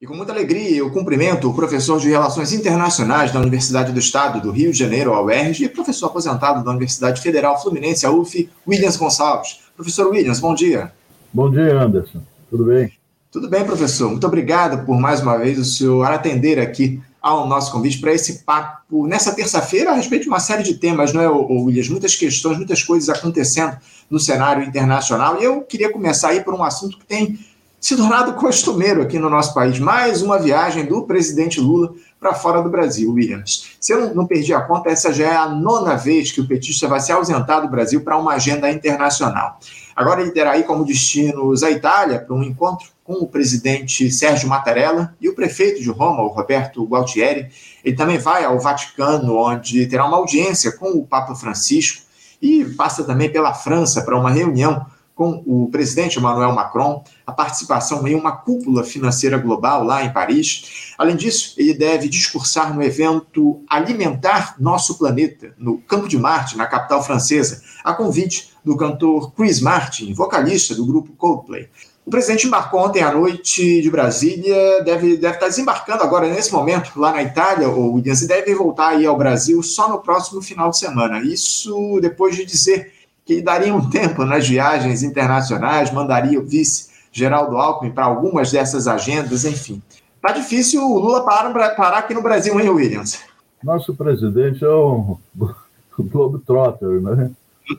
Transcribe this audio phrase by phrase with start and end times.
[0.00, 4.40] E com muita alegria eu cumprimento o professor de Relações Internacionais da Universidade do Estado
[4.40, 8.48] do Rio de Janeiro, a UERJ, e professor aposentado da Universidade Federal Fluminense, a UF,
[8.66, 9.60] Williams Gonçalves.
[9.76, 10.90] Professor Williams, bom dia.
[11.30, 12.22] Bom dia, Anderson.
[12.48, 12.90] Tudo bem?
[13.30, 14.08] Tudo bem, professor.
[14.08, 18.42] Muito obrigado por mais uma vez o senhor atender aqui ao nosso convite para esse
[18.42, 21.90] papo nessa terça-feira a respeito de uma série de temas, não é, Williams?
[21.90, 23.76] Muitas questões, muitas coisas acontecendo
[24.08, 25.38] no cenário internacional.
[25.38, 27.38] E eu queria começar aí por um assunto que tem
[27.80, 29.78] se tornado costumeiro aqui no nosso país.
[29.78, 33.70] Mais uma viagem do presidente Lula para fora do Brasil, Williams.
[33.80, 36.86] Se eu não perdi a conta, essa já é a nona vez que o petista
[36.86, 39.58] vai se ausentar do Brasil para uma agenda internacional.
[39.96, 44.46] Agora ele terá aí como destinos a Itália para um encontro com o presidente Sérgio
[44.48, 47.48] Mattarella e o prefeito de Roma, o Roberto Gualtieri.
[47.82, 52.02] Ele também vai ao Vaticano, onde terá uma audiência com o Papa Francisco
[52.42, 54.84] e passa também pela França para uma reunião
[55.20, 60.92] com o presidente Emmanuel Macron, a participação em uma cúpula financeira global lá em Paris.
[60.98, 66.66] Além disso, ele deve discursar no evento Alimentar Nosso Planeta, no Campo de Marte, na
[66.66, 71.68] capital francesa, a convite do cantor Chris Martin, vocalista do grupo Coldplay.
[72.04, 76.98] O presidente embarcou ontem à noite de Brasília, deve, deve estar desembarcando agora, nesse momento,
[76.98, 80.70] lá na Itália, o Williams, e deve voltar aí ao Brasil só no próximo final
[80.70, 81.20] de semana.
[81.20, 82.92] Isso depois de dizer
[83.24, 88.86] que daria um tempo nas viagens internacionais, mandaria o vice Geraldo Alckmin para algumas dessas
[88.86, 89.82] agendas, enfim.
[90.20, 93.22] Tá difícil o Lula parar, parar aqui no Brasil, hein, Williams?
[93.62, 95.16] Nosso presidente é um
[95.98, 97.30] globetrotter, né?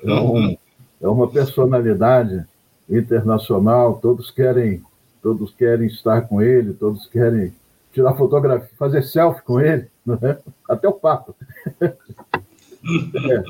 [0.04, 0.58] É, um,
[1.02, 2.46] é uma personalidade
[2.90, 4.82] internacional, todos querem,
[5.22, 7.54] todos querem estar com ele, todos querem
[7.94, 10.38] tirar fotografia, fazer selfie com ele, né?
[10.68, 11.34] até o Papa.
[11.82, 13.44] É.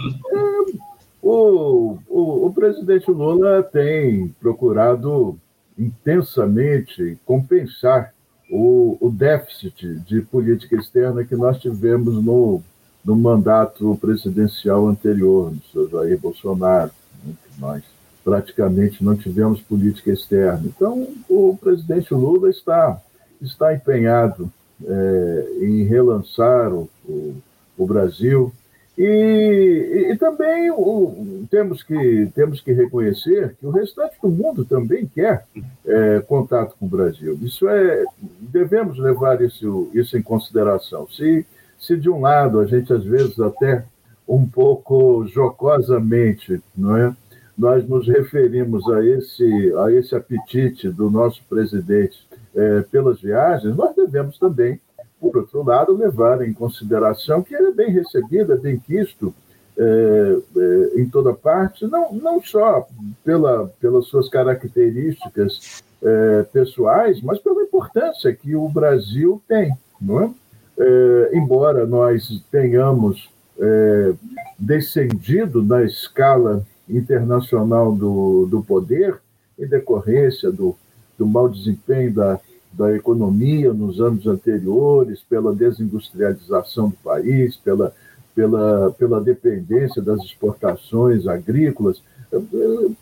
[1.22, 5.38] O, o, o presidente Lula tem procurado
[5.78, 8.14] intensamente compensar
[8.50, 12.62] o, o, déficit de política externa que nós tivemos no,
[13.04, 16.92] no mandato presidencial anterior, do senhor Jair Bolsonaro,
[17.24, 17.84] né, nós
[18.24, 20.64] praticamente não tivemos política externa.
[20.66, 23.02] Então, o presidente Lula está,
[23.42, 24.52] está empenhado
[24.86, 27.36] é, em relançar o, o,
[27.78, 28.54] o Brasil
[28.98, 35.08] e, e, também o, temos, que, temos que reconhecer que o restante do mundo também
[35.08, 35.46] quer
[35.86, 37.40] é, contato com o Brasil.
[37.42, 38.04] Isso é,
[38.40, 41.08] devemos levar isso, isso em consideração.
[41.08, 41.46] Se,
[41.80, 43.86] se de um lado a gente às vezes até
[44.28, 47.16] um pouco jocosamente, não é?
[47.58, 52.18] Nós nos referimos a esse, a esse apetite do nosso presidente
[52.56, 54.80] é, pelas viagens, nós devemos também
[55.22, 59.32] por outro lado, levar em consideração que ele é bem recebido, é bem quisto
[59.78, 62.88] é, é, em toda parte, não, não só
[63.24, 69.78] pela, pelas suas características é, pessoais, mas pela importância que o Brasil tem.
[70.02, 70.32] Não é?
[70.80, 74.14] é embora nós tenhamos é,
[74.58, 79.22] descendido na escala internacional do, do poder,
[79.58, 80.76] em decorrência do,
[81.18, 82.40] do mau desempenho da,
[82.74, 87.94] da economia nos anos anteriores, pela desindustrialização do país, pela,
[88.34, 92.02] pela, pela dependência das exportações agrícolas,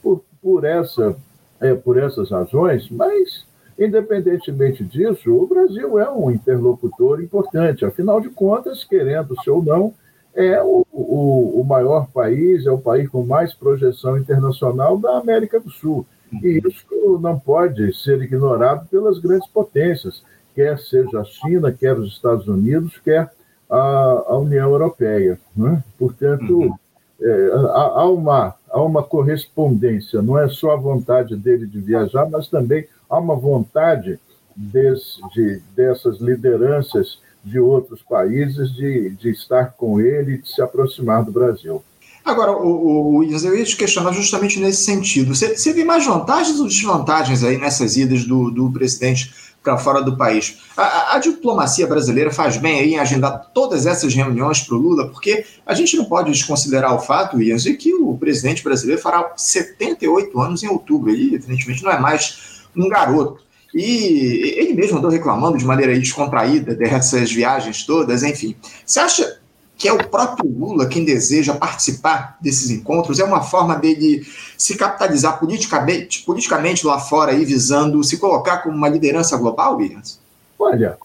[0.02, 1.16] por, por, essa,
[1.59, 3.46] é, por essas razões, mas,
[3.78, 7.86] independentemente disso, o Brasil é um interlocutor importante.
[7.86, 9.94] Afinal de contas, querendo-se ou não,
[10.34, 15.59] é o, o, o maior país, é o país com mais projeção internacional da América
[15.59, 16.06] do Sul.
[16.32, 20.24] E isso não pode ser ignorado pelas grandes potências,
[20.56, 23.32] quer seja a China, quer os Estados Unidos, quer
[23.70, 25.40] a, a União Europeia.
[25.56, 25.84] Né?
[25.98, 26.76] Portanto, uhum.
[27.22, 32.30] é, há, há, uma, há uma correspondência, não é só a vontade dele de viajar,
[32.30, 34.20] mas também há uma vontade
[34.56, 40.62] desse, de, dessas lideranças de outros países de, de estar com ele e de se
[40.62, 41.84] aproximar do Brasil.
[42.30, 45.34] Agora, o, o, eu ia te questionar justamente nesse sentido.
[45.34, 50.02] Você, você vê mais vantagens ou desvantagens aí nessas idas do, do presidente para fora
[50.02, 50.60] do país?
[50.78, 55.08] A, a, diplomacia brasileira faz bem aí em agendar todas essas reuniões para o Lula,
[55.10, 59.34] porque a gente não pode desconsiderar o fato, Ian, de que o presidente brasileiro fará
[59.36, 61.10] 78 anos em outubro.
[61.10, 63.42] Ele, evidentemente, não é mais um garoto.
[63.74, 68.56] E ele mesmo andou reclamando de maneira descontraída dessas viagens todas, enfim.
[68.86, 69.38] Você acha
[69.80, 74.22] que é o próprio Lula quem deseja participar desses encontros, é uma forma dele
[74.58, 80.20] se capitalizar politicamente, politicamente lá fora, aí, visando se colocar como uma liderança global, Williams?
[80.60, 80.98] Olha,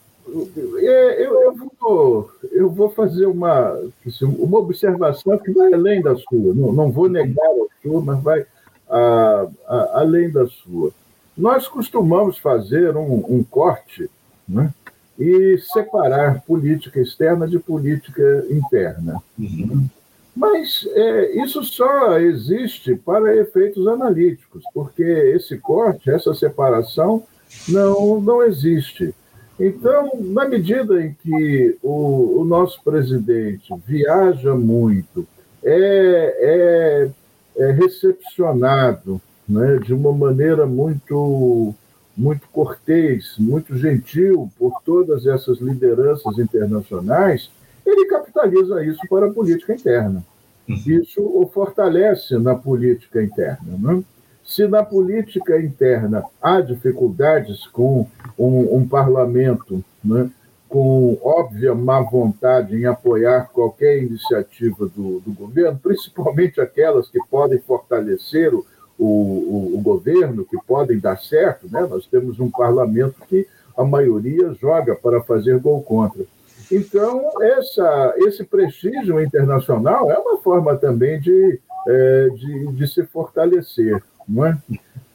[0.77, 6.17] é, eu, eu, vou, eu vou fazer uma, assim, uma observação que vai além da
[6.17, 6.53] sua.
[6.53, 8.45] Não, não vou negar a sua, mas vai
[8.91, 10.91] a, a, além da sua.
[11.39, 14.11] Nós costumamos fazer um, um corte
[14.49, 14.73] né?
[15.19, 19.23] E separar política externa de política interna.
[19.39, 19.89] Uhum.
[20.35, 27.23] Mas é, isso só existe para efeitos analíticos, porque esse corte, essa separação,
[27.69, 29.15] não, não existe.
[29.59, 35.25] Então, na medida em que o, o nosso presidente viaja muito,
[35.63, 37.11] é,
[37.57, 41.73] é, é recepcionado né, de uma maneira muito,
[42.17, 47.51] muito cortês, muito gentil por todas essas lideranças internacionais,
[47.85, 50.25] ele capitaliza isso para a política interna.
[50.69, 50.77] Uhum.
[50.87, 53.77] Isso o fortalece na política interna.
[53.79, 54.03] Né?
[54.45, 58.07] Se na política interna há dificuldades com
[58.39, 60.31] um, um parlamento né,
[60.69, 67.59] com óbvia má vontade em apoiar qualquer iniciativa do, do governo, principalmente aquelas que podem
[67.61, 68.67] fortalecer o,
[68.99, 71.87] o, o, governo, que podem dar certo, né?
[71.89, 73.47] nós temos um parlamento que
[73.77, 76.25] a maioria joga para fazer gol contra.
[76.71, 84.03] Então, essa, esse prestígio internacional é uma forma também de, é, de, de, se fortalecer.
[84.27, 84.57] Não é?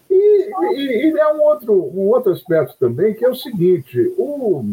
[0.10, 4.66] E, e, e, é um outro, um outro aspecto também, que é o seguinte: o,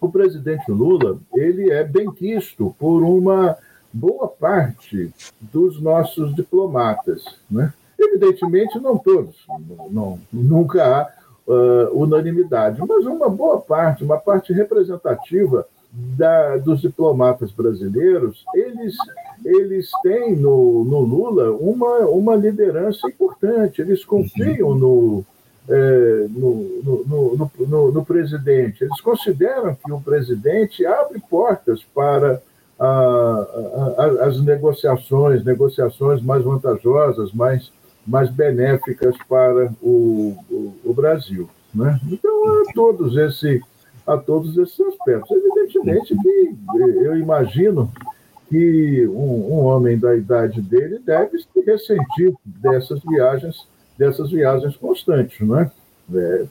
[0.00, 3.56] o presidente Lula ele é bem quisto por uma
[3.92, 5.10] boa parte
[5.40, 7.24] dos nossos diplomatas.
[7.50, 7.72] Né?
[7.98, 9.34] Evidentemente, não todos,
[9.90, 11.12] não, nunca há
[11.50, 18.94] uh, unanimidade, mas uma boa parte, uma parte representativa da, dos diplomatas brasileiros, eles,
[19.44, 25.24] eles têm no, no Lula uma, uma liderança importante, eles confiam no,
[25.68, 32.40] é, no, no, no, no, presidente, eles consideram que o presidente abre portas para
[32.78, 37.72] a, a, a, as negociações, negociações mais vantajosas, mais,
[38.08, 41.48] mais benéficas para o, o, o Brasil.
[41.74, 42.00] Né?
[42.10, 43.62] Então, todos esse
[44.06, 45.30] a todos esses aspectos.
[45.30, 46.54] Evidentemente que
[47.04, 47.92] eu imagino
[48.48, 53.68] que um, um, homem da idade dele deve se ressentir dessas viagens,
[53.98, 55.70] dessas viagens constantes, não é?
[56.14, 56.46] é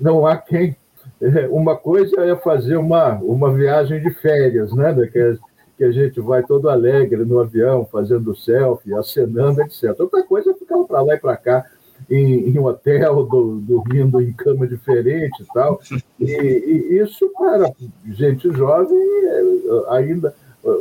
[0.00, 0.74] não há quem.
[1.20, 4.94] É, uma coisa é fazer uma, uma viagem de férias, né?
[5.12, 5.38] Que,
[5.80, 9.98] que a gente vai todo alegre no avião, fazendo selfie, acenando, etc.
[9.98, 11.64] Outra coisa é ficar para lá e para cá
[12.10, 15.80] em, em hotel, do, dormindo em cama diferente e tal.
[16.20, 17.72] E, e, isso para
[18.10, 19.42] gente jovem é,
[19.88, 20.34] ainda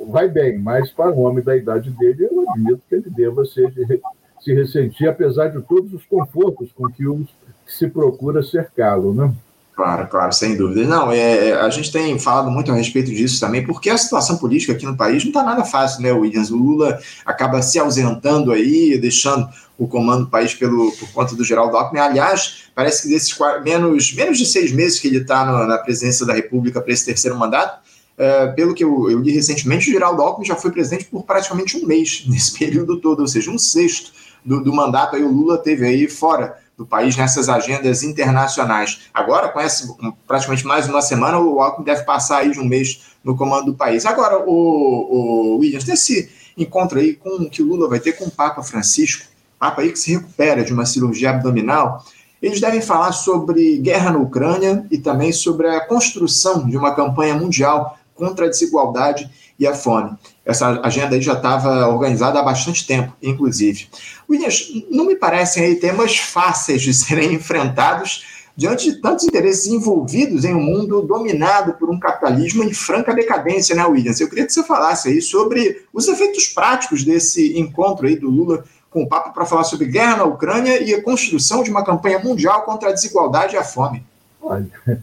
[0.09, 3.71] vai bem, mas para um homem da idade dele, eu admito que ele deva ser
[3.71, 4.01] de,
[4.41, 7.25] se ressentir, apesar de todos os confortos com que, os,
[7.65, 9.33] que se procura cercá-lo, né?
[9.79, 10.85] Claro, claro, sem dúvida.
[10.85, 14.73] Não, é, a gente tem falado muito a respeito disso também, porque a situação política
[14.73, 16.51] aqui no país não está nada fácil, né, Williams?
[16.51, 19.47] O Lula acaba se ausentando aí, deixando
[19.77, 22.01] o comando do país pelo, por conta do Geraldo Alckmin.
[22.01, 23.33] Aliás, parece que desses
[23.63, 27.37] menos, menos de seis meses que ele está na presidência da República para esse terceiro
[27.37, 27.79] mandato,
[28.17, 31.77] é, pelo que eu, eu li recentemente, o Geraldo Alckmin já foi presidente por praticamente
[31.77, 34.11] um mês nesse período todo, ou seja, um sexto
[34.43, 39.01] do, do mandato aí o Lula teve aí fora do país nessas agendas internacionais.
[39.13, 39.93] Agora, com essa,
[40.25, 43.73] praticamente mais uma semana, o Alckmin deve passar aí de um mês no comando do
[43.73, 44.05] país.
[44.05, 48.31] Agora, o, o Williams, nesse encontro aí com que o Lula vai ter com o
[48.31, 49.25] Papa Francisco,
[49.59, 52.01] Papa aí que se recupera de uma cirurgia abdominal,
[52.41, 57.35] eles devem falar sobre guerra na Ucrânia e também sobre a construção de uma campanha
[57.35, 60.11] mundial contra a desigualdade e a fome.
[60.49, 63.87] Essa agenda aí já estava organizada há bastante tempo, inclusive.
[64.29, 68.25] Williams, não me parecem aí temas fáceis de serem enfrentados
[68.59, 73.73] diante de tantos interesses envolvidos em um mundo dominado por um capitalismo em franca decadência,
[73.73, 74.19] né, Williams?
[74.19, 78.65] Eu queria que você falasse aí sobre os efeitos práticos desse encontro aí do Lula
[78.89, 82.19] com o Papa para falar sobre guerra na Ucrânia e a construção de uma campanha
[82.19, 84.03] mundial contra a desigualdade e a fome.
[84.41, 84.67] Olha,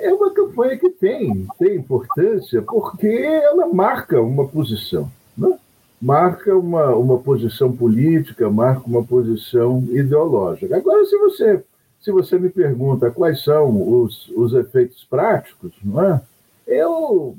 [0.00, 5.58] é uma campanha que tem, tem importância porque ela marca uma posição, né?
[6.00, 10.76] marca uma, uma posição política, marca uma posição ideológica.
[10.76, 11.62] Agora, se você,
[12.00, 16.20] se você me pergunta quais são os, os efeitos práticos, não é?
[16.66, 17.36] eu,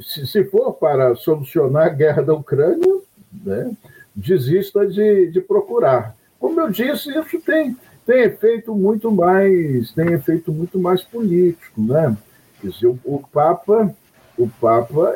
[0.00, 3.00] se, se for para solucionar a guerra da Ucrânia,
[3.44, 3.72] né,
[4.14, 6.16] desista de, de procurar.
[6.38, 7.76] Como eu disse, isso tem
[8.06, 12.16] tem efeito muito mais, tem efeito muito mais político, né?
[12.60, 13.94] Quer dizer, o, o Papa,
[14.36, 15.14] o Papa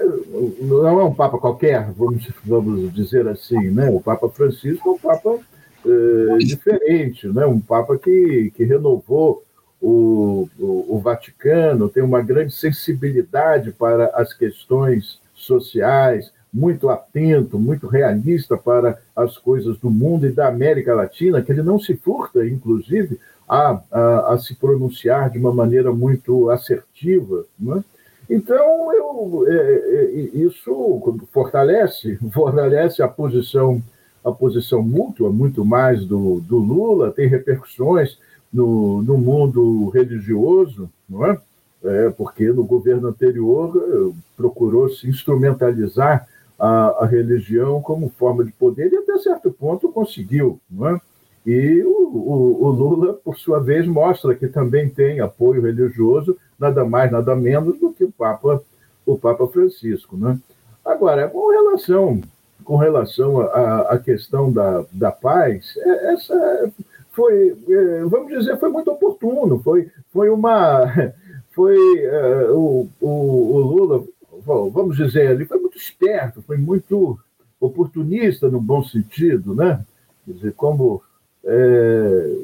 [0.60, 3.90] não é um Papa qualquer, vamos, vamos dizer assim, né?
[3.90, 5.38] O Papa Francisco é um Papa
[5.86, 7.46] é, diferente, né?
[7.46, 9.44] Um Papa que, que renovou
[9.80, 17.86] o, o, o Vaticano, tem uma grande sensibilidade para as questões sociais, muito atento, muito
[17.86, 22.46] realista para as coisas do mundo e da América Latina, que ele não se furta,
[22.46, 27.44] inclusive, a, a, a se pronunciar de uma maneira muito assertiva.
[27.58, 27.82] Né?
[28.28, 33.82] Então, eu, é, é, isso fortalece, fortalece a posição,
[34.24, 38.18] a posição mútua, muito mais do, do Lula, tem repercussões
[38.52, 41.38] no, no mundo religioso, não é?
[41.84, 42.10] é?
[42.10, 46.26] porque no governo anterior eh, procurou se instrumentalizar
[46.58, 51.00] a, a, religião como forma de poder e até certo ponto conseguiu, não é?
[51.46, 56.84] E o, o, o, Lula, por sua vez, mostra que também tem apoio religioso, nada
[56.84, 58.62] mais, nada menos do que o Papa,
[59.06, 60.16] o Papa Francisco.
[60.16, 60.38] Né?
[60.84, 62.20] Agora, com relação,
[62.64, 66.70] com relação à, questão da, da paz, é, essa
[67.12, 70.84] foi, é, vamos dizer, foi muito oportuno, foi, foi uma.
[71.50, 74.04] Foi uh, o, o, o Lula,
[74.46, 77.18] vamos dizer ali, foi esperto, foi muito
[77.60, 79.84] oportunista no bom sentido, né?
[80.24, 81.02] Quer dizer, como
[81.44, 82.34] é,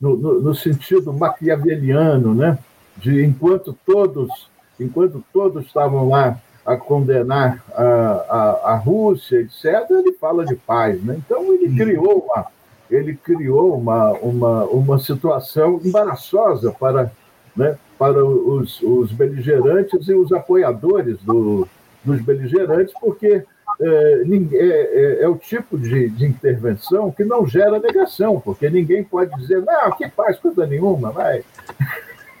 [0.00, 2.58] no, no, no, sentido maquiaveliano, né?
[2.96, 10.12] de enquanto todos, enquanto todos estavam lá a condenar a, a, a Rússia, etc., ele
[10.12, 11.02] fala de paz.
[11.02, 11.16] Né?
[11.18, 12.46] Então ele criou uma,
[12.90, 17.10] ele criou uma, uma, uma situação embaraçosa para,
[17.56, 21.66] né, para os, os beligerantes e os apoiadores do,
[22.04, 23.44] dos beligerantes, porque
[23.80, 29.02] é, é, é, é, o tipo de, de, intervenção que não gera negação, porque ninguém
[29.04, 31.42] pode dizer, não, que paz, coisa nenhuma, vai,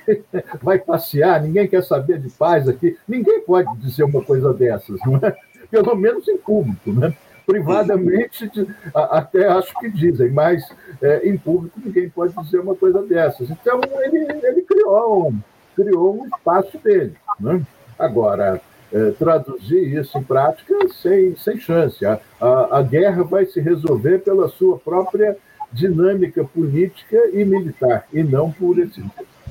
[0.62, 2.96] vai passear, ninguém quer saber de paz aqui.
[3.06, 5.34] Ninguém pode dizer uma coisa dessas, não é?
[5.70, 6.92] pelo menos em público.
[6.92, 7.14] Né?
[7.46, 8.50] Privadamente,
[8.94, 10.62] até acho que dizem, mas
[11.00, 13.48] é, em público ninguém pode dizer uma coisa dessas.
[13.50, 15.40] Então, ele, ele criou, um,
[15.74, 17.14] criou um espaço dele.
[17.38, 17.62] Né?
[17.98, 18.60] Agora,
[18.92, 22.04] é, traduzir isso em prática sem, sem chance.
[22.04, 25.36] A, a, a, guerra vai se resolver pela sua própria
[25.72, 29.00] dinâmica política e militar, e não por esse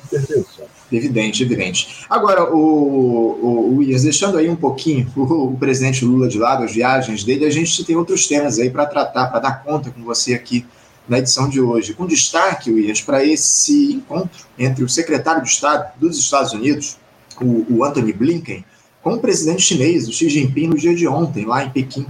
[0.05, 0.65] intervenção.
[0.91, 2.05] Evidente, evidente.
[2.09, 6.63] Agora, o, o, o Williams, deixando aí um pouquinho o, o, presidente Lula de lado,
[6.63, 10.03] as viagens dele, a gente tem outros temas aí para tratar, para dar conta com
[10.03, 10.65] você aqui
[11.07, 11.93] na edição de hoje.
[11.93, 16.97] Com destaque, Williams, para esse encontro entre o secretário de Estado dos Estados Unidos,
[17.41, 18.65] o Anthony Blinken,
[19.01, 22.05] com o presidente chinês, o Xi Jinping, no dia de ontem, lá em Pequim.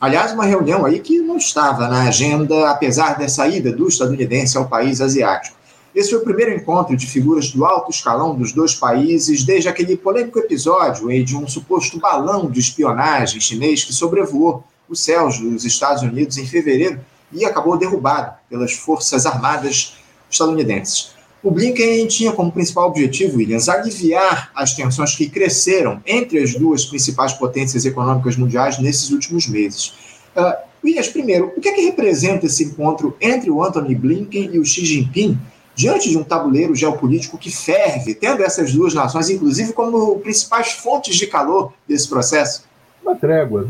[0.00, 4.68] Aliás, uma reunião aí que não estava na agenda, apesar da saída do estadunidense ao
[4.68, 5.56] país asiático.
[5.94, 9.96] Esse foi o primeiro encontro de figuras do alto escalão dos dois países desde aquele
[9.96, 16.02] polêmico episódio de um suposto balão de espionagem chinês que sobrevoou os céus dos Estados
[16.02, 16.98] Unidos em fevereiro
[17.30, 19.94] e acabou derrubado pelas forças armadas
[20.30, 21.12] estadunidenses.
[21.42, 26.84] O Blinken tinha como principal objetivo, Williams, aliviar as tensões que cresceram entre as duas
[26.84, 29.92] principais potências econômicas mundiais nesses últimos meses.
[30.36, 34.58] Uh, Williams, primeiro, o que é que representa esse encontro entre o Anthony Blinken e
[34.60, 35.36] o Xi Jinping
[35.74, 41.16] diante de um tabuleiro geopolítico que ferve, tendo essas duas nações, inclusive, como principais fontes
[41.16, 42.64] de calor desse processo?
[43.02, 43.68] Uma trégua.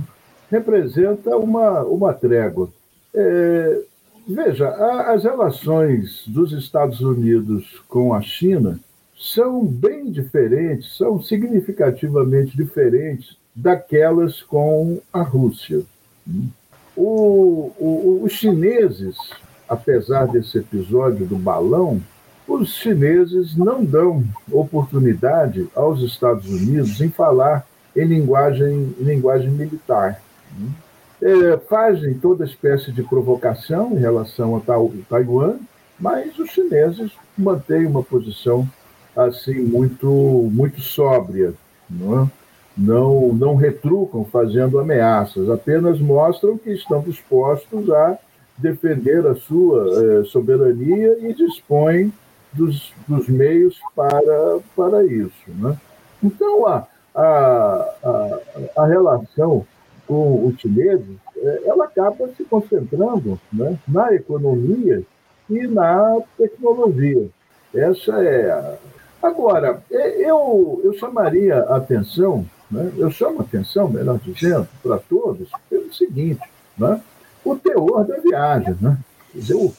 [0.51, 2.69] Representa uma, uma trégua.
[3.15, 3.79] É,
[4.27, 4.69] Veja,
[5.13, 8.79] as relações dos Estados Unidos com a China
[9.19, 15.83] são bem diferentes, são significativamente diferentes daquelas com a Rússia.
[16.97, 19.17] O, o, os chineses,
[19.69, 22.01] apesar desse episódio do balão,
[22.47, 30.21] os chineses não dão oportunidade aos Estados Unidos em falar em linguagem, em linguagem militar
[31.23, 34.61] é, fazem toda espécie de provocação em relação a
[35.09, 35.57] Taiwan,
[35.99, 38.69] mas os chineses mantêm uma posição
[39.17, 40.09] assim muito
[40.53, 41.55] muito sóbria,
[41.89, 42.27] não, é?
[42.77, 48.19] não, não retrucam fazendo ameaças, apenas mostram que estão dispostos a
[48.59, 52.13] defender a sua é, soberania e dispõem
[52.53, 55.33] dos, dos meios para, para isso.
[55.49, 55.77] Né?
[56.23, 58.39] Então, a, a, a,
[58.83, 59.67] a relação
[60.13, 65.03] com os chineses, é, ela acaba se concentrando né, na economia
[65.49, 67.31] e na tecnologia.
[67.75, 68.77] Essa é a...
[69.23, 74.99] Agora, é, eu, eu chamaria a atenção, né, eu chamo a atenção, melhor dizendo, para
[74.99, 76.43] todos, pelo seguinte,
[76.77, 77.01] né,
[77.43, 78.99] o teor da viagem, né,
[79.35, 79.73] dizer, o,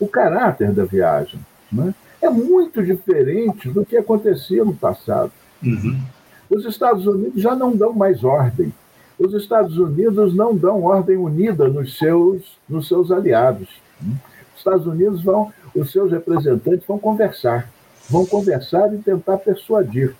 [0.00, 1.38] o caráter da viagem.
[1.70, 5.30] Né, é muito diferente do que acontecia no passado.
[5.62, 6.00] Uhum.
[6.48, 8.72] Os Estados Unidos já não dão mais ordem
[9.18, 13.68] os Estados Unidos não dão ordem unida nos seus, nos seus aliados.
[14.00, 17.70] Os Estados Unidos vão, os seus representantes vão conversar,
[18.08, 20.14] vão conversar e tentar persuadir.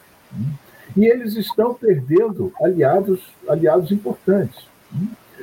[0.97, 4.67] E eles estão perdendo aliados, aliados importantes.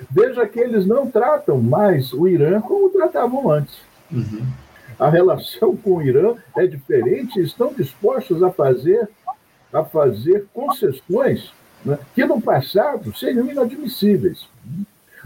[0.09, 3.77] Veja que eles não tratam mais o Irã como tratavam antes.
[4.11, 4.45] Uhum.
[4.97, 9.09] A relação com o Irã é diferente, estão dispostos a fazer,
[9.73, 11.51] a fazer concessões
[11.83, 14.47] né, que no passado seriam inadmissíveis.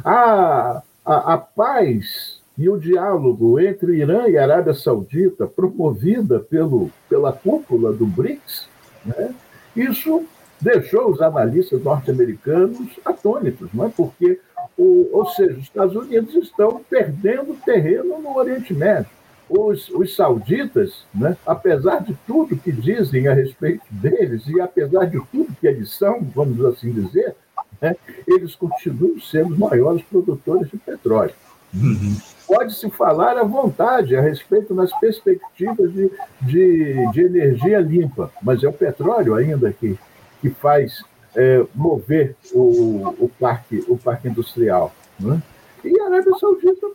[0.03, 7.33] A, a, a paz e o diálogo entre Irã e Arábia Saudita, promovida pelo, pela
[7.33, 8.67] cúpula do BRICS,
[9.05, 9.33] né,
[9.75, 10.25] isso
[10.59, 13.89] deixou os analistas norte-americanos atônitos, não é?
[13.89, 14.39] porque,
[14.77, 19.11] o, ou seja, os Estados Unidos estão perdendo terreno no Oriente Médio.
[19.47, 25.19] Os, os sauditas, né, apesar de tudo que dizem a respeito deles e apesar de
[25.31, 27.35] tudo que eles são, vamos assim dizer,
[27.81, 27.95] né,
[28.27, 31.33] eles continuam sendo os maiores produtores de petróleo.
[31.73, 32.17] Uhum.
[32.47, 36.11] Pode-se falar à vontade a respeito das perspectivas de,
[36.41, 39.97] de, de, energia limpa, mas é o petróleo ainda que,
[40.41, 41.03] que faz
[41.35, 44.93] é, mover o, o, parque, o parque industrial.
[45.19, 45.41] Né?
[45.83, 46.87] E a Arábia Saudita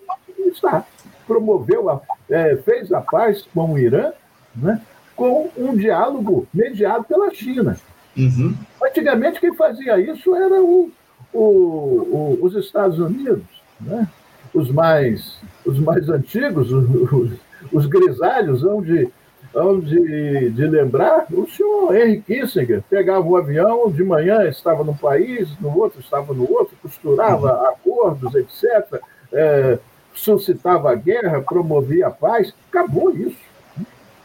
[0.49, 0.85] está,
[1.27, 4.13] promoveu, a, é, fez a paz com o Irã
[4.55, 4.81] né?
[5.15, 7.77] com um diálogo mediado pela China.
[8.17, 8.55] Uhum.
[8.83, 10.91] Antigamente, quem fazia isso era o,
[11.33, 13.45] o, o, os Estados Unidos.
[13.81, 14.09] Né?
[14.53, 17.33] Os, mais, os mais antigos, os,
[17.73, 19.09] os grisalhos, hão de,
[19.55, 24.97] hão de, de lembrar, o senhor Henry Kissinger pegava um avião, de manhã estava num
[24.97, 27.69] país, no outro estava no outro, costurava uhum.
[27.69, 29.01] acordos, etc.,
[29.33, 29.79] é,
[30.15, 32.53] suscitava a guerra, promovia a paz.
[32.69, 33.39] Acabou isso.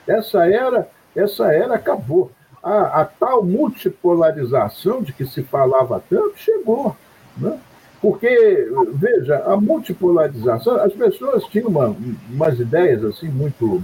[0.07, 2.31] Essa era, essa era acabou
[2.63, 6.95] a, a, tal multipolarização de que se falava tanto chegou.
[7.37, 7.59] Né?
[8.01, 11.95] Porque, veja, a multipolarização, as pessoas tinham uma,
[12.29, 13.83] umas ideias assim muito.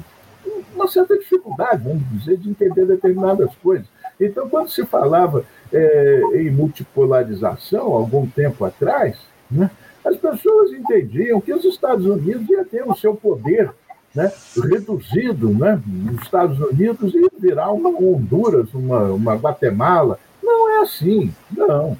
[0.76, 3.88] uma certa dificuldade, vamos dizer, de entender determinadas coisas.
[4.20, 5.44] Então, quando se falava
[5.74, 9.18] é, em multipolarização, algum tempo atrás,
[9.50, 9.70] né,
[10.04, 13.72] as pessoas entendiam que os Estados Unidos iam ter o seu poder
[14.14, 14.32] né,
[14.70, 20.20] reduzido né, nos Estados Unidos e virar uma Honduras, uma, uma Guatemala.
[20.44, 21.98] Não é assim, não.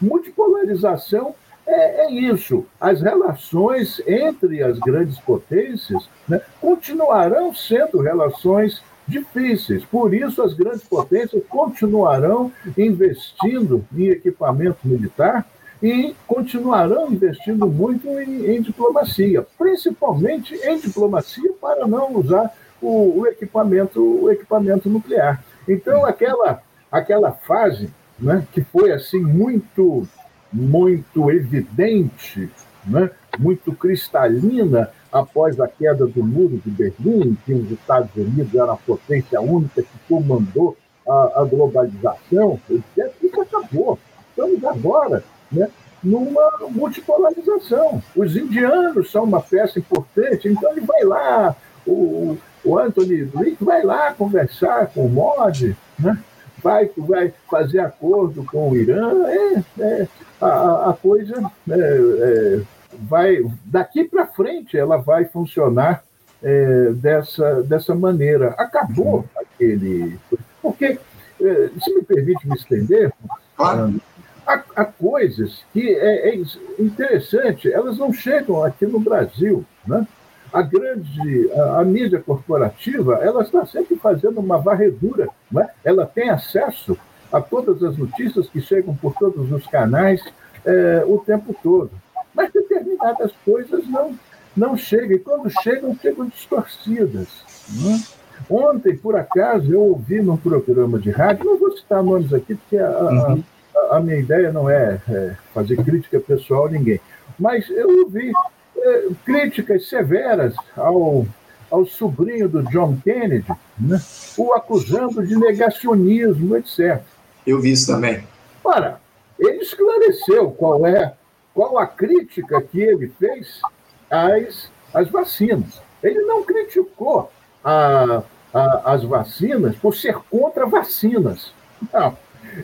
[0.00, 1.34] Multipolarização
[1.66, 2.64] é, é isso.
[2.80, 9.84] As relações entre as grandes potências né, continuarão sendo relações difíceis.
[9.84, 15.46] Por isso, as grandes potências continuarão investindo em equipamento militar
[15.82, 23.26] e continuarão investindo muito em, em, diplomacia, principalmente em diplomacia para não usar o, o,
[23.26, 25.42] equipamento, o equipamento nuclear.
[25.68, 26.60] Então, aquela,
[26.90, 30.06] aquela fase né, que foi assim muito,
[30.52, 32.50] muito evidente,
[32.84, 38.72] né, muito cristalina após a queda do muro de Berlim, que os Estados Unidos eram
[38.72, 40.76] a potência única que comandou
[41.08, 43.98] a, a globalização, etc., isso acabou.
[44.30, 45.68] Estamos agora né,
[46.02, 48.02] numa multipolarização.
[48.14, 51.56] Os indianos são uma peça importante, então ele vai lá,
[51.86, 56.18] o, o Anthony Blake vai lá conversar com o Modi, né?
[56.62, 60.08] vai, vai fazer acordo com o Irã, é, é
[60.40, 62.60] a, a coisa é, é,
[63.08, 66.04] vai, daqui para frente, ela vai funcionar
[66.42, 68.50] é, dessa, dessa maneira.
[68.50, 70.18] Acabou aquele.
[70.62, 70.98] Porque,
[71.40, 73.12] é, se me permite me estender,
[73.56, 74.00] claro
[74.48, 76.42] há, há coisas que é, é,
[76.78, 79.64] interessante, elas não chegam aqui no Brasil.
[79.86, 80.06] Né?
[80.50, 85.28] A grande, a, a mídia corporativa, ela está sempre fazendo uma varredura.
[85.52, 85.68] Né?
[85.84, 86.96] Ela tem acesso
[87.30, 90.24] a todas as notícias que chegam por todos os canais
[90.64, 91.90] é, o tempo todo.
[92.34, 94.18] Mas determinadas coisas não,
[94.56, 97.28] não chegam, e quando chegam, chegam distorcidas.
[97.68, 98.02] Né?
[98.48, 102.78] Ontem, por acaso, eu ouvi num programa de rádio, não vou citar nomes aqui, porque
[102.78, 103.42] a, uhum
[103.90, 107.00] a minha ideia não é, é, fazer crítica pessoal a ninguém,
[107.38, 108.32] mas eu ouvi
[108.76, 111.26] é, críticas severas ao,
[111.70, 114.00] ao sobrinho do John Kennedy, né,
[114.36, 117.02] o acusando de negacionismo, etc.
[117.46, 118.24] Eu vi isso também.
[118.62, 119.00] Ora,
[119.38, 121.14] ele esclareceu qual é
[121.54, 123.60] qual a crítica que ele fez
[124.08, 125.80] às, às vacinas.
[126.02, 127.32] Ele não criticou
[127.64, 128.22] a,
[128.54, 131.52] a, as vacinas por ser contra vacinas.
[131.92, 132.16] Não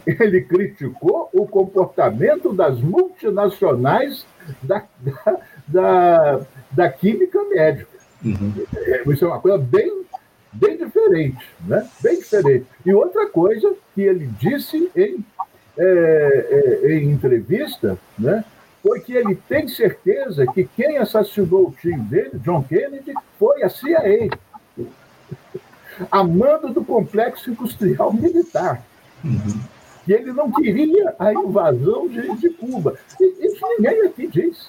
[0.06, 4.26] ele criticou o comportamento das multinacionais
[4.62, 7.94] da, da, da, da química médica.
[8.24, 8.52] Uhum.
[9.12, 10.04] Isso é uma coisa bem,
[10.52, 11.86] bem diferente, né?
[12.02, 12.66] Bem diferente.
[12.84, 15.24] E outra coisa que ele disse em,
[15.76, 18.44] é, é, em entrevista, né?
[18.82, 23.70] Foi que ele tem certeza que quem assassinou o tio dele, John Kennedy, foi a
[23.70, 24.28] CIA,
[26.10, 28.82] amando do complexo industrial militar.
[29.24, 29.60] Uhum.
[30.04, 32.94] Que ele não queria a invasão de, de Cuba.
[33.20, 34.68] Isso ninguém aqui diz.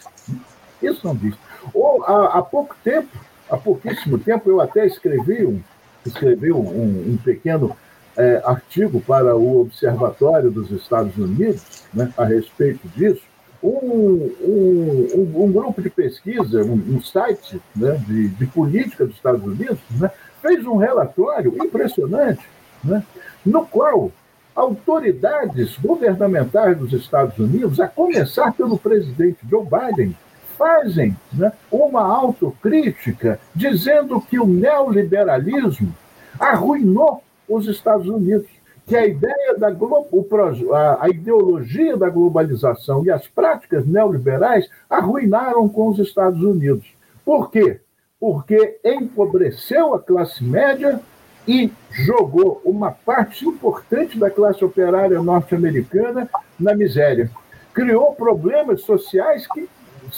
[0.82, 1.36] Isso não diz.
[1.74, 3.10] Ou, há, há pouco tempo,
[3.50, 5.62] há pouquíssimo tempo, eu até escrevi um,
[6.06, 7.76] escrevi um, um pequeno
[8.18, 13.22] é, artigo para o Observatório dos Estados Unidos né, a respeito disso.
[13.62, 19.80] Um, um, um, grupo de pesquisa, um, site né, de, de, política dos Estados Unidos,
[20.00, 22.48] né, fez um relatório impressionante,
[22.84, 23.04] né,
[23.44, 24.12] no qual
[24.56, 30.16] autoridades governamentais dos Estados Unidos, a começar pelo presidente Joe Biden,
[30.58, 35.94] fazem né, uma autocrítica dizendo que o neoliberalismo
[36.40, 38.48] arruinou os Estados Unidos,
[38.88, 46.00] que a ideia da a, ideologia da globalização e as práticas neoliberais arruinaram com os
[46.00, 46.86] Estados Unidos.
[47.26, 47.82] Por quê?
[48.20, 51.00] Porque empobreceu a classe média
[51.48, 56.30] e jogou uma parte importante da classe operária norte-americana
[56.60, 57.30] na miséria.
[57.74, 59.70] Criou problemas sociais que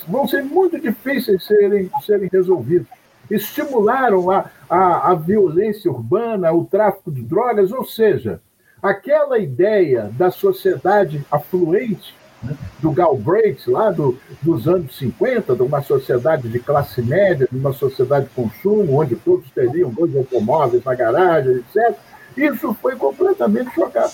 [0.07, 2.87] vão ser muito difíceis de serem, de serem resolvidos.
[3.29, 8.41] Estimularam a, a, a violência urbana, o tráfico de drogas, ou seja,
[8.81, 12.15] aquela ideia da sociedade afluente,
[12.47, 17.57] né, do Galbraith, lá do, dos anos 50, de uma sociedade de classe média, de
[17.57, 21.95] uma sociedade de consumo, onde todos teriam dois automóveis na garagem, etc.
[22.35, 24.13] Isso foi completamente jogado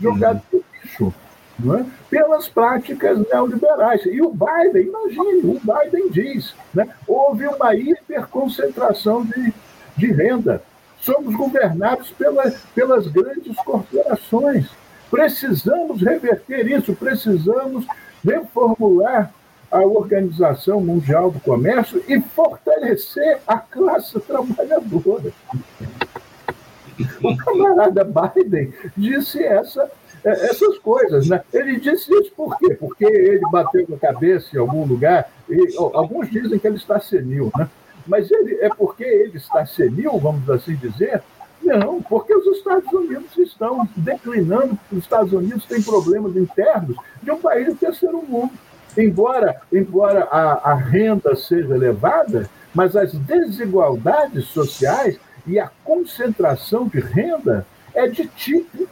[0.00, 1.14] jogado no lixo
[1.78, 1.84] é?
[2.10, 4.04] pelas práticas neoliberais.
[4.06, 6.88] E o Biden, imagine, o Biden diz, né?
[7.06, 9.54] houve uma hiperconcentração de,
[9.96, 10.62] de renda.
[11.00, 14.66] Somos governados pela, pelas grandes corporações.
[15.12, 17.84] Precisamos reverter isso, precisamos
[18.24, 19.30] reformular
[19.70, 25.30] a Organização Mundial do Comércio e fortalecer a classe trabalhadora.
[27.22, 29.90] O camarada Biden disse essa
[30.24, 31.42] é, essas coisas, né?
[31.52, 32.74] Ele disse isso por quê?
[32.74, 37.52] Porque ele bateu a cabeça em algum lugar, e alguns dizem que ele está senil,
[37.58, 37.68] né?
[38.06, 41.22] Mas ele, é porque ele está senil, vamos assim dizer?
[41.62, 47.38] Não, porque os Estados Unidos estão declinando, os Estados Unidos têm problemas internos de um
[47.38, 48.52] país do terceiro mundo.
[48.96, 57.00] Embora, embora a, a renda seja elevada, mas as desigualdades sociais e a concentração de
[57.00, 58.88] renda é de tipo,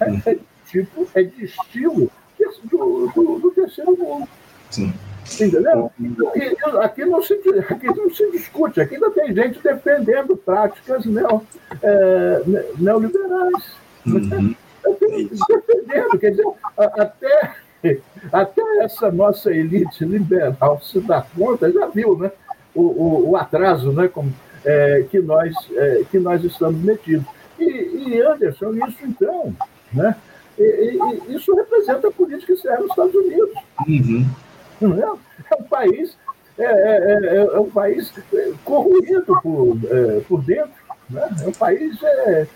[0.00, 0.22] né?
[0.26, 2.10] é tipo, é de estilo
[2.64, 4.28] do, do, do terceiro mundo.
[4.70, 4.92] Sim.
[5.32, 5.90] Entendeu?
[5.98, 7.34] E, aqui, não se,
[7.68, 11.42] aqui não se discute, aqui ainda tem gente defendendo práticas neo,
[11.82, 12.42] é,
[12.78, 13.74] neoliberais.
[14.06, 14.54] Uhum.
[14.82, 17.52] Defendendo, quer dizer, até,
[18.30, 22.30] até essa nossa elite liberal se dá conta, já viu né?
[22.74, 24.08] o, o, o atraso né?
[24.08, 24.32] Como,
[24.64, 27.26] é, que, nós, é, que nós estamos metidos.
[27.58, 29.54] E, e Anderson, isso então,
[29.92, 30.16] né?
[30.58, 33.54] E, e, isso representa a política externa dos Estados Unidos.
[33.86, 34.26] Uhum.
[34.80, 35.02] Não é?
[35.50, 36.16] é um país,
[36.58, 38.12] é, é, é, é um país
[38.64, 40.84] corroído por, é, por dentro.
[41.08, 41.28] Né?
[41.42, 42.46] É um país é,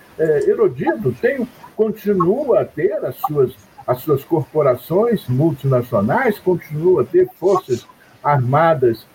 [0.49, 3.53] erodido, tem, continua a ter as suas,
[3.87, 7.87] as suas corporações multinacionais, continua a ter forças
[8.23, 9.07] armadas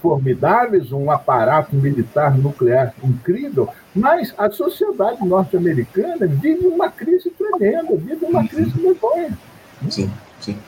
[0.00, 8.24] formidáveis, um aparato militar nuclear incrível, mas a sociedade norte-americana vive uma crise tremenda, vive
[8.24, 8.48] uma uhum.
[8.48, 9.38] crise medonha.
[9.90, 10.58] Sim, sim.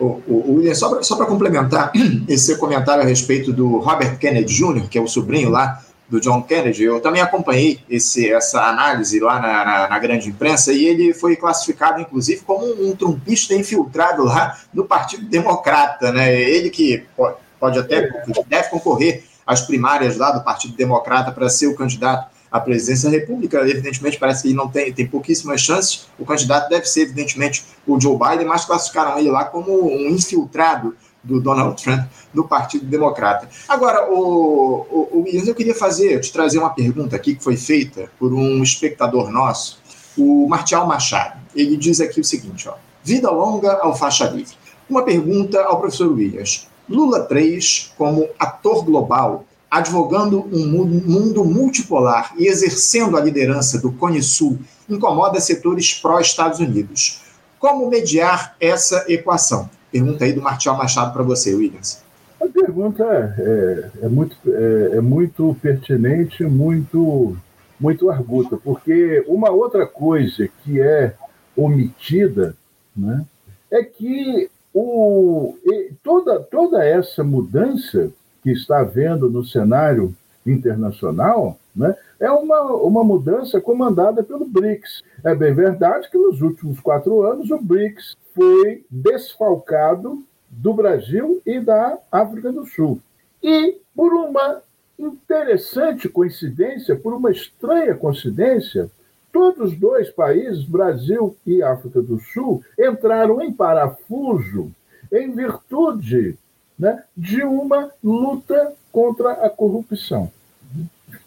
[0.00, 1.92] O, o, William, só para complementar
[2.26, 6.20] esse seu comentário a respeito do Robert Kennedy Jr., que é o sobrinho lá do
[6.20, 10.84] John Kennedy, eu também acompanhei esse, essa análise lá na, na, na, grande imprensa e
[10.84, 16.34] ele foi classificado, inclusive, como um, um trumpista infiltrado lá no Partido Democrata, né?
[16.34, 18.10] Ele que pode, pode até,
[18.48, 23.16] deve concorrer às primárias lá do Partido Democrata para ser o candidato à presidência da
[23.16, 23.58] República.
[23.68, 26.06] Evidentemente, parece que ele não tem, tem pouquíssimas chances.
[26.18, 30.94] O candidato deve ser, evidentemente, o Joe Biden, mas classificaram ele lá como um infiltrado
[31.22, 33.48] do Donald Trump no Partido Democrata.
[33.68, 37.56] Agora, o, o, o Williams, eu queria fazer, te trazer uma pergunta aqui que foi
[37.56, 39.80] feita por um espectador nosso,
[40.16, 41.38] o Martial Machado.
[41.54, 44.54] Ele diz aqui o seguinte, ó, vida longa ao faixa livre.
[44.88, 46.68] Uma pergunta ao professor Williams.
[46.88, 54.22] Lula 3, como ator global, advogando um mundo multipolar e exercendo a liderança do Cone
[54.22, 57.20] Sul, incomoda setores pró-Estados Unidos.
[57.58, 59.70] Como mediar essa equação?
[59.92, 62.02] Pergunta aí do Martial Machado para você, Williams.
[62.42, 63.04] A pergunta
[63.38, 67.36] é, é muito, é, é, muito pertinente, muito,
[67.78, 71.14] muito arguta, porque uma outra coisa que é
[71.54, 72.56] omitida
[72.96, 73.24] né,
[73.70, 75.54] é que o,
[76.02, 78.10] toda, toda essa mudança
[78.42, 80.14] que está havendo no cenário
[80.46, 85.02] internacional, né, é uma, uma mudança comandada pelo BRICS.
[85.24, 91.60] É bem verdade que nos últimos quatro anos o BRICS foi desfalcado do Brasil e
[91.60, 93.00] da África do Sul.
[93.42, 94.62] E por uma
[94.98, 98.90] interessante coincidência, por uma estranha coincidência,
[99.32, 104.72] todos os dois países, Brasil e África do Sul, entraram em parafuso
[105.10, 106.36] em virtude
[106.80, 110.32] né, de uma luta contra a corrupção.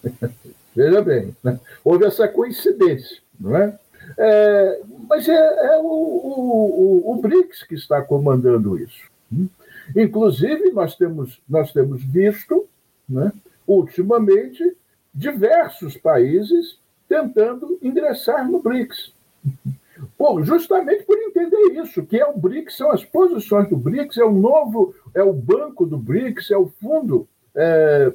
[0.76, 1.60] Veja bem, né?
[1.86, 3.80] houve essa coincidência, não é?
[4.18, 9.04] é mas é, é o, o, o, o, BRICS que está comandando isso.
[9.96, 12.68] Inclusive, nós temos, nós temos visto,
[13.08, 13.32] né,
[13.68, 14.76] ultimamente,
[15.14, 19.14] diversos países tentando ingressar no BRICS.
[20.18, 24.24] Por, justamente por entender isso, que é o BRICS, são as posições do BRICS, é
[24.24, 28.12] o novo, é o banco do BRICS, é o fundo é,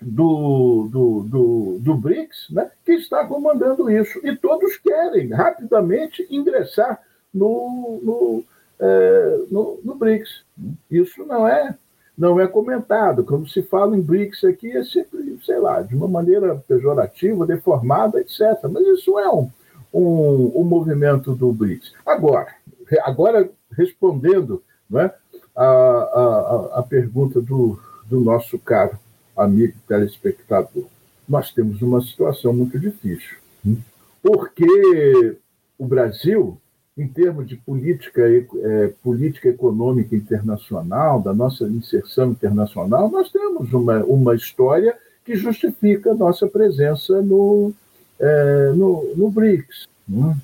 [0.00, 4.20] do, do, do, do, BRICS, né, que está comandando isso.
[4.24, 7.00] E todos querem rapidamente ingressar
[7.32, 8.44] no, no,
[8.80, 10.44] é, no, no BRICS.
[10.90, 11.76] Isso não é
[12.16, 13.24] não é comentado.
[13.24, 18.20] Quando se fala em BRICS aqui, é sempre, sei lá, de uma maneira pejorativa, deformada,
[18.20, 18.40] etc.
[18.70, 19.50] Mas isso é um,
[19.92, 21.92] um, um movimento do BRICS.
[22.06, 22.54] Agora,
[23.02, 25.10] agora respondendo né,
[25.56, 28.98] a, a, a pergunta do, do nosso caro
[29.36, 30.86] amigo telespectador,
[31.28, 33.36] nós temos uma situação muito difícil.
[34.22, 35.36] Porque
[35.78, 36.58] o Brasil
[36.96, 44.04] em termos de política, é, política econômica internacional, da nossa inserção internacional, nós temos uma,
[44.04, 47.72] uma história que justifica a nossa presença no,
[48.22, 49.88] é, no, no BRICS.
[50.08, 50.36] Né?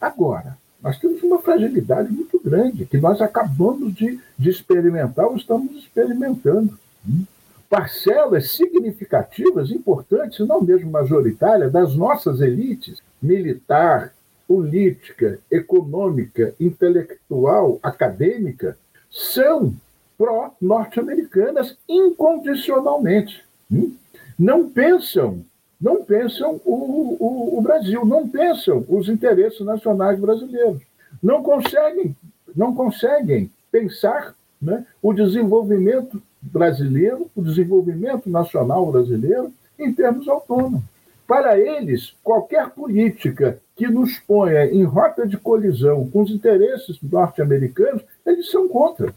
[0.00, 5.76] Agora, nós temos uma fragilidade muito grande, que nós acabamos de, de experimentar ou estamos
[5.76, 6.78] experimentando.
[7.04, 7.24] Né?
[7.68, 14.12] Parcelas significativas, importantes, não mesmo majoritárias, das nossas elites, militar,
[14.46, 18.78] política, econômica, intelectual, acadêmica,
[19.10, 19.74] são
[20.16, 23.44] pró-norte-americanas incondicionalmente.
[23.70, 23.94] Hum?
[24.38, 25.44] Não pensam,
[25.80, 30.82] não pensam o, o, o, Brasil, não pensam os interesses nacionais brasileiros.
[31.22, 32.16] Não conseguem,
[32.54, 40.82] não conseguem pensar né, o desenvolvimento brasileiro, o desenvolvimento nacional brasileiro em termos autônomos.
[41.26, 48.02] Para eles, qualquer política que nos ponha em rota de colisão com os interesses norte-americanos,
[48.24, 49.12] eles são contra.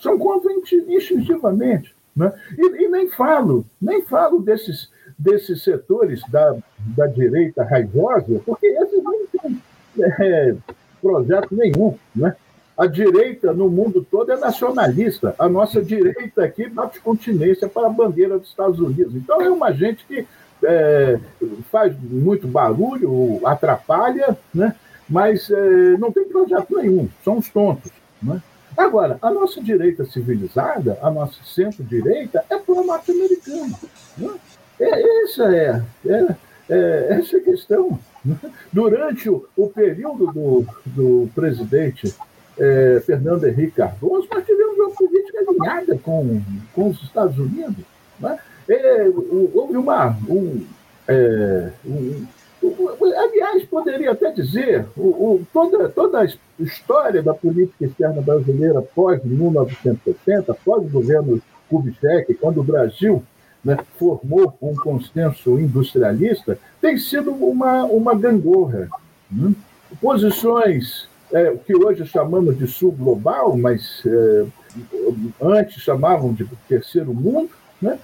[0.00, 1.94] São contra instintivamente.
[2.14, 2.32] Né?
[2.56, 9.02] E, e, nem falo, nem falo desses, desses setores da, da direita raivosa, porque esses
[9.02, 9.62] não têm
[10.20, 10.54] é,
[11.02, 11.96] projeto nenhum.
[12.14, 12.36] Né?
[12.76, 15.34] A direita no mundo todo é nacionalista.
[15.38, 19.14] A nossa direita aqui bate continência para a bandeira dos Estados Unidos.
[19.16, 20.24] Então é uma gente que
[20.62, 21.18] é,
[21.70, 24.74] faz muito barulho, atrapalha, né?
[25.08, 27.90] mas é, não tem projeto nenhum, são os tontos.
[28.22, 28.40] Né?
[28.76, 33.76] Agora, a nossa direita civilizada, a nossa centro-direita, é pro-norte-americana.
[34.16, 34.30] Né?
[34.80, 36.36] É, essa é, é,
[36.70, 37.98] é, essa a questão.
[38.72, 42.14] Durante o, o período do, do presidente
[42.58, 46.40] é, Fernando Henrique Cardoso, nós tivemos uma política alinhada com,
[46.74, 47.84] com os Estados Unidos.
[48.20, 48.38] Né?
[48.68, 49.08] É,
[49.54, 50.16] houve uma.
[50.28, 50.66] Um,
[51.06, 52.26] é, um,
[53.16, 56.26] aliás, poderia até dizer, o, toda, toda a
[56.60, 63.22] história da política externa brasileira pós-1960, pós-governo Kubitschek, quando o Brasil
[63.64, 68.88] né, formou um consenso industrialista, tem sido uma, uma gangorra.
[69.30, 69.52] Né?
[70.00, 74.46] Posições é, que hoje chamamos de sul global, mas é,
[75.40, 77.98] antes chamavam de terceiro mundo, né,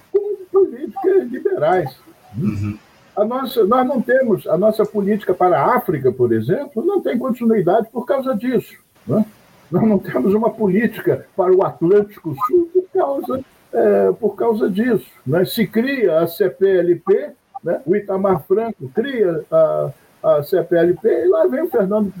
[0.51, 1.95] políticas liberais.
[2.37, 2.77] Uhum.
[3.15, 7.17] A nossa, nós não temos, a nossa política para a África, por exemplo, não tem
[7.17, 8.75] continuidade por causa disso.
[9.07, 9.25] Né?
[9.71, 13.43] Nós não temos uma política para o Atlântico Sul por causa,
[13.75, 15.05] é, por causa disso.
[15.27, 15.43] Né?
[15.43, 17.31] Se cria a CPLP,
[17.63, 17.81] né?
[17.85, 19.91] o Itamar Franco cria a,
[20.23, 22.13] a CPLP, e lá vem o Fernando,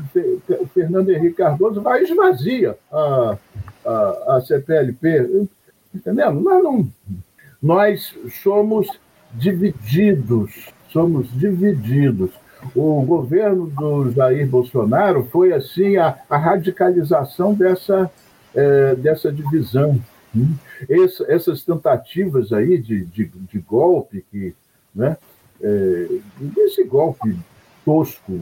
[0.59, 3.37] o Fernando Henrique Cardoso, vai esvazia a,
[3.85, 5.47] a, a CPLP.
[5.93, 6.41] Entendendo?
[6.41, 6.87] Nós não,
[7.63, 8.87] nós somos
[9.33, 12.31] divididos, somos divididos.
[12.75, 18.11] O governo do Jair Bolsonaro foi assim a, a radicalização dessa,
[18.53, 20.01] é, dessa divisão.
[20.89, 24.53] Essa, essas tentativas aí de, de, de golpe, que,
[24.93, 25.17] né,
[25.61, 26.07] é,
[26.57, 27.37] esse golpe
[27.83, 28.41] tosco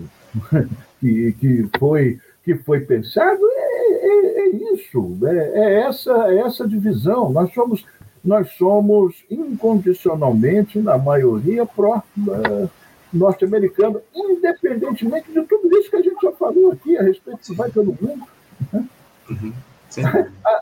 [1.00, 6.68] que, que, foi, que foi pensado, é, é, é isso, é, é, essa, é essa
[6.68, 7.32] divisão.
[7.32, 7.86] Nós somos
[8.24, 16.72] nós somos incondicionalmente, na maioria, pró-norte-americano, independentemente de tudo isso que a gente já falou
[16.72, 18.26] aqui a respeito do que vai pelo mundo.
[18.72, 18.88] Né?
[19.30, 19.52] Uhum.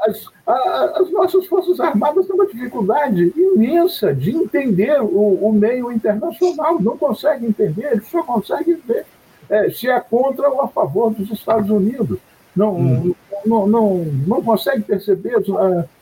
[0.04, 6.82] As, as, nossas Forças Armadas têm uma dificuldade imensa de entender o, o meio internacional,
[6.82, 9.06] não conseguem entender, eles só conseguem ver
[9.50, 12.18] é, se é contra ou a favor dos Estados Unidos.
[12.56, 13.16] Não, hum.
[13.46, 15.46] não, não, não consegue perceber as,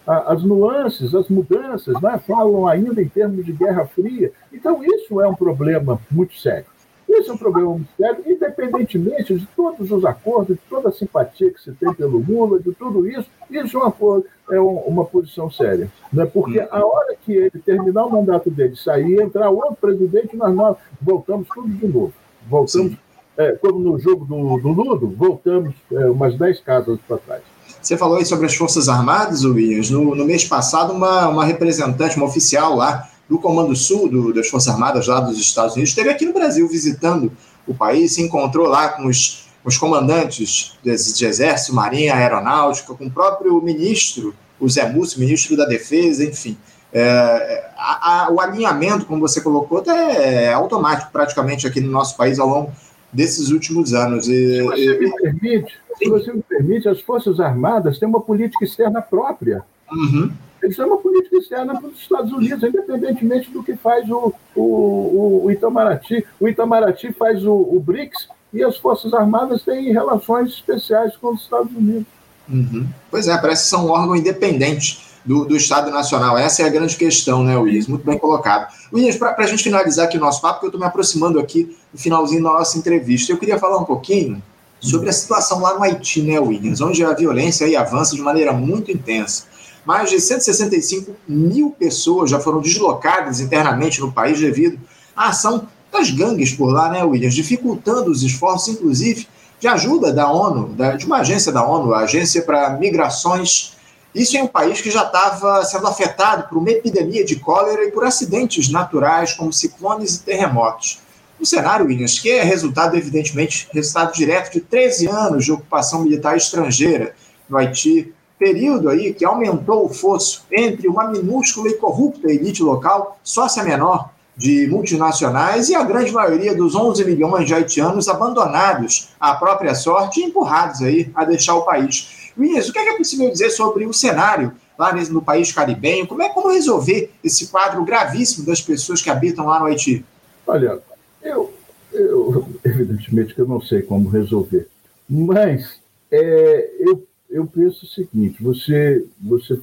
[0.07, 2.19] as nuances, as mudanças, né?
[2.25, 4.31] falam ainda em termos de Guerra Fria.
[4.51, 6.65] Então, isso é um problema muito sério.
[7.09, 11.51] Esse é um problema muito sério, independentemente de todos os acordos, de toda a simpatia
[11.51, 15.91] que se tem pelo Lula, de tudo isso, isso é uma, é uma posição séria.
[16.13, 16.25] Né?
[16.27, 20.77] Porque a hora que ele terminar o mandato dele, sair, entrar outro presidente, nós, nós
[21.01, 22.13] voltamos tudo de novo.
[22.47, 22.95] Voltamos,
[23.35, 27.41] é, como no jogo do, do Ludo, voltamos é, umas 10 casas para trás.
[27.81, 29.89] Você falou aí sobre as Forças Armadas, Williams.
[29.89, 34.47] No, no mês passado, uma, uma representante, uma oficial lá do Comando Sul do, das
[34.47, 37.31] Forças Armadas lá dos Estados Unidos, esteve aqui no Brasil visitando
[37.67, 43.05] o país, se encontrou lá com os, os comandantes de, de Exército, Marinha, Aeronáutica, com
[43.05, 46.57] o próprio ministro, o Zé Múcio, ministro da Defesa, enfim.
[46.91, 52.17] É, a, a, o alinhamento, como você colocou, é, é automático praticamente aqui no nosso
[52.17, 52.71] país ao longo
[53.13, 54.27] desses últimos anos.
[54.27, 58.21] E, se, você e, me permite, se você me permite, as Forças Armadas têm uma
[58.21, 59.63] política externa própria.
[59.91, 60.31] Uhum.
[60.61, 65.45] Eles têm uma política externa para os Estados Unidos, independentemente do que faz o, o,
[65.45, 66.25] o Itamaraty.
[66.39, 71.41] O Itamaraty faz o, o BRICS e as Forças Armadas têm relações especiais com os
[71.41, 72.07] Estados Unidos.
[72.47, 72.87] Uhum.
[73.11, 76.37] Pois é, parece que são um órgão independente do, do, Estado Nacional.
[76.37, 77.87] Essa é a grande questão, né, Williams?
[77.87, 78.73] Muito bem colocado.
[78.91, 81.77] Williams, para a gente finalizar aqui o nosso papo, porque eu estou me aproximando aqui
[81.93, 84.41] no finalzinho da nossa entrevista, eu queria falar um pouquinho
[84.79, 86.81] sobre a situação lá no Haiti, né, Williams?
[86.81, 89.43] Onde a violência aí avança de maneira muito intensa.
[89.89, 94.79] Mais de 165 mil pessoas já foram deslocadas internamente no país devido
[95.15, 97.33] à ação das gangues por lá, né, Williams?
[97.33, 99.27] Dificultando os esforços, inclusive,
[99.59, 103.77] de ajuda da ONU, de uma agência da ONU, a Agência para Migrações.
[104.13, 107.91] Isso em um país que já estava sendo afetado por uma epidemia de cólera e
[107.91, 110.99] por acidentes naturais, como ciclones e terremotos.
[111.41, 116.37] Um cenário, Williams, que é resultado, evidentemente, resultado direto de 13 anos de ocupação militar
[116.37, 117.15] estrangeira
[117.49, 123.19] no Haiti, período aí que aumentou o fosso entre uma minúscula e corrupta elite local,
[123.21, 129.35] sócia menor de multinacionais e a grande maioria dos 11 milhões de haitianos abandonados à
[129.35, 132.31] própria sorte e empurrados aí a deixar o país.
[132.37, 136.07] Luiz, o que é, que é possível dizer sobre o cenário lá no país caribenho?
[136.07, 140.05] Como é como resolver esse quadro gravíssimo das pessoas que habitam lá no Haiti?
[140.47, 140.79] Olha,
[141.21, 141.53] eu,
[141.91, 144.69] eu evidentemente que eu não sei como resolver,
[145.09, 149.59] mas é, eu eu penso o seguinte: você, você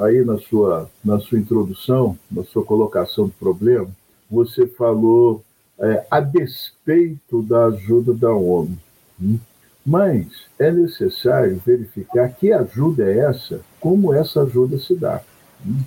[0.00, 3.88] aí na sua, na sua introdução, na sua colocação do problema,
[4.30, 5.42] você falou
[5.78, 8.76] é, a despeito da ajuda da ONU.
[9.20, 9.38] Hum?
[9.84, 10.26] Mas
[10.58, 15.20] é necessário verificar que ajuda é essa, como essa ajuda se dá.
[15.66, 15.80] Hum?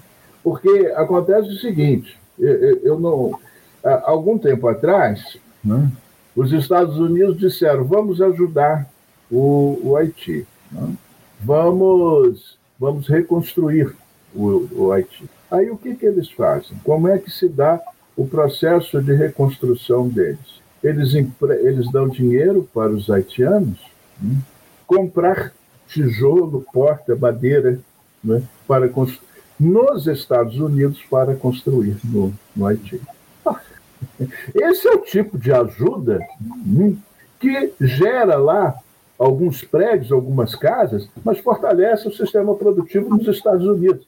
[0.43, 3.39] Porque acontece o seguinte: eu, eu não.
[3.83, 5.91] Há algum tempo atrás, né,
[6.35, 8.87] os Estados Unidos disseram: vamos ajudar
[9.31, 10.45] o, o Haiti.
[10.71, 10.95] Né?
[11.43, 13.93] Vamos, vamos reconstruir
[14.33, 15.29] o, o Haiti.
[15.51, 16.77] Aí o que, que eles fazem?
[16.83, 17.79] Como é que se dá
[18.15, 20.61] o processo de reconstrução deles?
[20.83, 23.79] Eles, eles dão dinheiro para os haitianos
[24.21, 24.37] né?
[24.85, 25.53] comprar
[25.87, 27.79] tijolo, porta, madeira
[28.23, 28.43] né?
[28.67, 28.89] para
[29.59, 32.99] nos Estados Unidos para construir no, no Haiti.
[34.53, 36.19] Esse é o tipo de ajuda
[36.65, 36.95] né?
[37.39, 38.75] que gera lá
[39.17, 44.05] alguns prédios, algumas casas, mas fortalece o sistema produtivo nos Estados Unidos.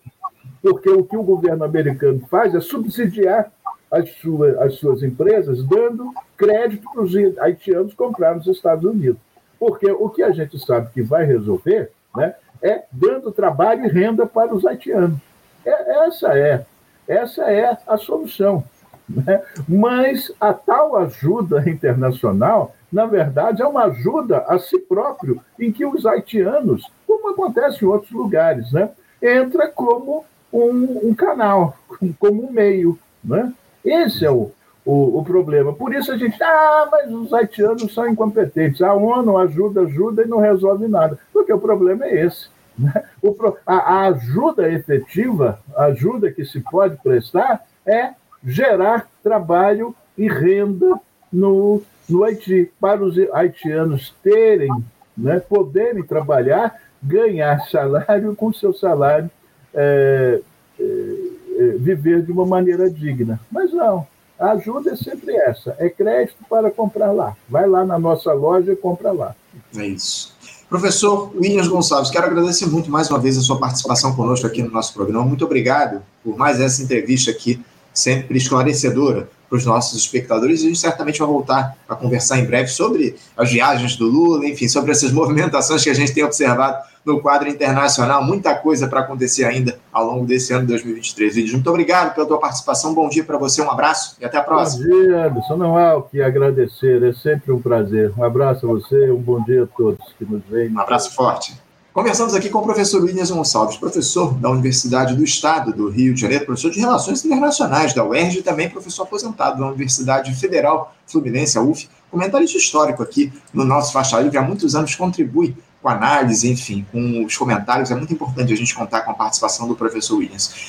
[0.62, 3.52] Porque o que o governo americano faz é subsidiar
[3.92, 9.20] as, suas as suas empresas, dando crédito para os haitianos comprar nos Estados Unidos.
[9.60, 14.26] Porque o que a gente sabe que vai resolver né, é dando trabalho e renda
[14.26, 15.20] para os haitianos.
[15.66, 16.66] É, essa é
[17.08, 18.64] essa é a solução.
[19.08, 19.42] Né?
[19.68, 25.86] Mas a tal ajuda internacional na verdade, é uma ajuda a si próprio, em que
[25.86, 28.90] os haitianos, como acontece em outros lugares, né,
[29.22, 31.76] entra como um, um canal,
[32.18, 32.98] como um meio.
[33.22, 33.52] Né?
[33.84, 34.50] Esse é o,
[34.86, 35.74] o, o, problema.
[35.74, 38.82] Por isso a gente, ah, mas os haitianos são incompetentes.
[38.82, 41.20] A ONU ajuda, ajuda e não resolve nada.
[41.34, 42.48] Porque o problema é esse.
[42.80, 42.94] Né?
[43.22, 43.36] O,
[43.68, 50.98] a, a ajuda efetiva, a ajuda que se pode prestar, é gerar trabalho e renda
[51.34, 54.72] no, no Haiti, para os haitianos terem,
[55.18, 59.30] né, poderem trabalhar, ganhar salário com seu salário
[59.74, 60.42] é,
[60.80, 63.40] é, é, viver de uma maneira digna.
[63.52, 64.08] Mas não,
[64.40, 67.36] a ajuda é sempre essa: é crédito para comprar lá.
[67.50, 69.36] Vai lá na nossa loja e compra lá.
[69.76, 70.36] É isso.
[70.70, 74.72] Professor Williams Gonçalves, quero agradecer muito mais uma vez a sua participação conosco aqui no
[74.72, 75.24] nosso programa.
[75.24, 80.62] Muito obrigado por mais essa entrevista aqui, sempre esclarecedora para os nossos espectadores.
[80.62, 84.46] E a gente certamente vai voltar a conversar em breve sobre as viagens do Lula,
[84.46, 88.24] enfim, sobre essas movimentações que a gente tem observado no quadro internacional.
[88.24, 91.36] Muita coisa para acontecer ainda ao longo desse ano de 2023.
[91.36, 92.94] Vídeos, muito obrigado pela tua participação.
[92.94, 94.88] Bom dia para você, um abraço e até a próxima.
[94.88, 95.56] Bom dia, Anderson.
[95.56, 98.12] Não há o que agradecer, é sempre um prazer.
[98.18, 100.72] Um abraço a você, um bom dia a todos que nos veem.
[100.72, 101.65] Um abraço forte.
[101.96, 106.20] Conversamos aqui com o professor Williams Gonçalves, professor da Universidade do Estado do Rio de
[106.20, 111.58] Janeiro, professor de Relações Internacionais da UERJ e também professor aposentado da Universidade Federal Fluminense,
[111.58, 116.52] a UF, comentarista histórico aqui no nosso Faixa Livre, há muitos anos contribui com análise,
[116.52, 117.90] enfim, com os comentários.
[117.92, 120.68] É muito importante a gente contar com a participação do professor Williams.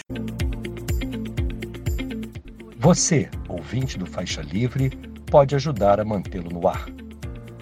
[2.79, 4.91] Você, ouvinte do Faixa Livre,
[5.29, 6.87] pode ajudar a mantê-lo no ar.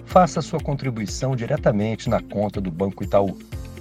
[0.05, 3.35] Faça sua contribuição diretamente na conta do Banco Itaú